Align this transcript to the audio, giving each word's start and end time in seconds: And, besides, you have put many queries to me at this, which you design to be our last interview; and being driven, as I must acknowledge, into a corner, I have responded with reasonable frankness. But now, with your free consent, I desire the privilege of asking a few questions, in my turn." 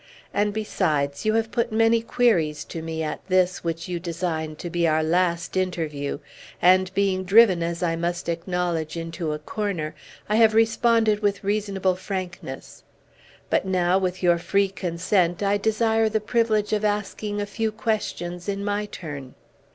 And, 0.33 0.51
besides, 0.51 1.25
you 1.25 1.35
have 1.35 1.51
put 1.51 1.71
many 1.71 2.01
queries 2.01 2.65
to 2.65 2.81
me 2.81 3.03
at 3.03 3.23
this, 3.27 3.63
which 3.63 3.87
you 3.87 3.99
design 3.99 4.55
to 4.55 4.67
be 4.67 4.87
our 4.87 5.03
last 5.03 5.55
interview; 5.55 6.17
and 6.59 6.91
being 6.95 7.23
driven, 7.23 7.61
as 7.61 7.83
I 7.83 7.95
must 7.95 8.27
acknowledge, 8.27 8.97
into 8.97 9.31
a 9.31 9.37
corner, 9.37 9.93
I 10.27 10.37
have 10.37 10.55
responded 10.55 11.19
with 11.19 11.43
reasonable 11.43 11.93
frankness. 11.95 12.81
But 13.51 13.65
now, 13.67 13.99
with 13.99 14.23
your 14.23 14.39
free 14.39 14.69
consent, 14.69 15.43
I 15.43 15.57
desire 15.57 16.09
the 16.09 16.19
privilege 16.19 16.73
of 16.73 16.83
asking 16.83 17.39
a 17.39 17.45
few 17.45 17.71
questions, 17.71 18.49
in 18.49 18.65
my 18.65 18.87
turn." 18.87 19.35